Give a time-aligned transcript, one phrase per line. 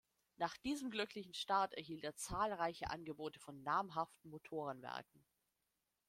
[0.37, 5.23] Nach diesem glücklichen Start erhielt er zahlreiche Angebote von namhaften Motorenwerken.